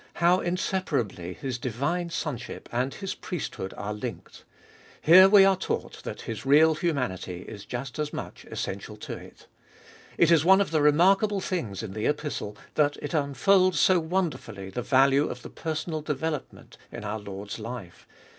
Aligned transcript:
how 0.15 0.39
inseparably 0.39 1.33
His 1.33 1.59
divine 1.59 2.09
sonship 2.09 2.67
and 2.71 2.91
His 2.91 3.13
priesthood 3.13 3.71
are 3.77 3.93
linked. 3.93 4.45
Here 4.99 5.29
we 5.29 5.45
are 5.45 5.55
taught 5.55 6.01
that 6.03 6.21
His 6.21 6.43
real 6.43 6.73
humanity 6.73 7.45
is 7.47 7.65
just 7.65 7.99
as 7.99 8.11
much 8.11 8.43
essential 8.45 8.97
to 8.97 9.13
it. 9.15 9.45
It 10.17 10.31
is 10.31 10.43
one 10.43 10.59
of 10.59 10.71
the 10.71 10.81
remarkable 10.81 11.39
things 11.39 11.83
in 11.83 11.93
the 11.93 12.07
Epistle 12.07 12.57
that 12.73 12.97
it 12.97 13.13
unfolds 13.13 13.79
so 13.79 13.99
wonder 13.99 14.39
fully 14.39 14.71
the 14.71 14.81
value 14.81 15.27
of 15.29 15.43
the 15.43 15.51
personal 15.51 16.01
development 16.01 16.77
in 16.91 17.03
our 17.03 17.19
Lord's 17.19 17.59
life. 17.59 18.07